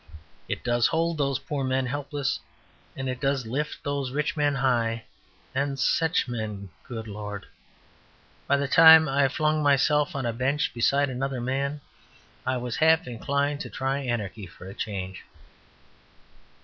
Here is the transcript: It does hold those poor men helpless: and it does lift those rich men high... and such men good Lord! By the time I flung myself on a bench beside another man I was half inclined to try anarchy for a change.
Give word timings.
It 0.47 0.63
does 0.63 0.87
hold 0.87 1.19
those 1.19 1.37
poor 1.37 1.63
men 1.63 1.85
helpless: 1.85 2.39
and 2.95 3.07
it 3.07 3.21
does 3.21 3.45
lift 3.45 3.83
those 3.83 4.09
rich 4.09 4.35
men 4.35 4.55
high... 4.55 5.03
and 5.53 5.77
such 5.77 6.27
men 6.27 6.69
good 6.87 7.07
Lord! 7.07 7.45
By 8.47 8.57
the 8.57 8.67
time 8.67 9.07
I 9.07 9.27
flung 9.27 9.61
myself 9.61 10.15
on 10.15 10.25
a 10.25 10.33
bench 10.33 10.73
beside 10.73 11.11
another 11.11 11.39
man 11.39 11.81
I 12.47 12.57
was 12.57 12.77
half 12.77 13.05
inclined 13.05 13.59
to 13.59 13.69
try 13.69 13.99
anarchy 13.99 14.47
for 14.47 14.67
a 14.67 14.73
change. 14.73 15.23